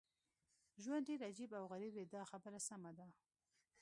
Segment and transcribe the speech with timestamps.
[0.83, 3.07] ژوند ډېر عجیب او غریب دی دا خبره سمه ده.